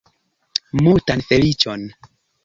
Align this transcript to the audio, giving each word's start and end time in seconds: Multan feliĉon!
Multan 0.85 1.21
feliĉon! 1.27 1.85